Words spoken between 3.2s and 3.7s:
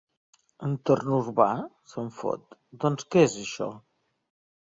és, això?